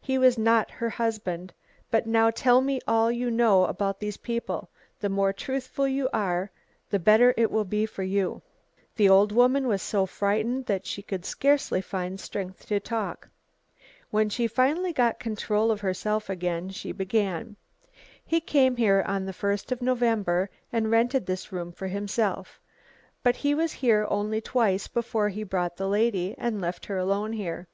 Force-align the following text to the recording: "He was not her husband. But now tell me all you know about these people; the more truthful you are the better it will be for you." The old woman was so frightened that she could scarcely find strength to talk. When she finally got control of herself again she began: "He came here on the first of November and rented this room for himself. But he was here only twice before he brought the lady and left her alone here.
"He 0.00 0.18
was 0.18 0.36
not 0.36 0.72
her 0.72 0.90
husband. 0.90 1.54
But 1.88 2.04
now 2.04 2.32
tell 2.32 2.60
me 2.60 2.80
all 2.88 3.12
you 3.12 3.30
know 3.30 3.64
about 3.66 4.00
these 4.00 4.16
people; 4.16 4.70
the 4.98 5.08
more 5.08 5.32
truthful 5.32 5.86
you 5.86 6.08
are 6.12 6.50
the 6.90 6.98
better 6.98 7.32
it 7.36 7.48
will 7.48 7.64
be 7.64 7.86
for 7.86 8.02
you." 8.02 8.42
The 8.96 9.08
old 9.08 9.30
woman 9.30 9.68
was 9.68 9.80
so 9.80 10.04
frightened 10.04 10.66
that 10.66 10.84
she 10.84 11.00
could 11.00 11.24
scarcely 11.24 11.80
find 11.80 12.18
strength 12.18 12.66
to 12.66 12.80
talk. 12.80 13.28
When 14.10 14.28
she 14.28 14.48
finally 14.48 14.92
got 14.92 15.20
control 15.20 15.70
of 15.70 15.80
herself 15.82 16.28
again 16.28 16.70
she 16.70 16.90
began: 16.90 17.54
"He 18.26 18.40
came 18.40 18.74
here 18.78 19.04
on 19.06 19.26
the 19.26 19.32
first 19.32 19.70
of 19.70 19.80
November 19.80 20.50
and 20.72 20.90
rented 20.90 21.24
this 21.26 21.52
room 21.52 21.70
for 21.70 21.86
himself. 21.86 22.58
But 23.22 23.36
he 23.36 23.54
was 23.54 23.74
here 23.74 24.08
only 24.10 24.40
twice 24.40 24.88
before 24.88 25.28
he 25.28 25.44
brought 25.44 25.76
the 25.76 25.86
lady 25.88 26.34
and 26.36 26.60
left 26.60 26.86
her 26.86 26.98
alone 26.98 27.32
here. 27.32 27.68